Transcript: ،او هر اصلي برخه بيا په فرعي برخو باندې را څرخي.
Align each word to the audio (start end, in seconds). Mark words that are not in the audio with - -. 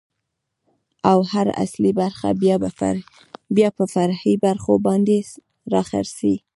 ،او 1.11 1.19
هر 1.31 1.47
اصلي 1.63 1.91
برخه 2.01 2.29
بيا 3.55 3.69
په 3.77 3.85
فرعي 3.93 4.33
برخو 4.45 4.73
باندې 4.87 5.17
را 5.73 5.81
څرخي. 5.89 6.35